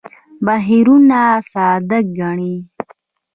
[0.45, 1.21] بهیرونه
[1.51, 2.55] ساده ګڼي.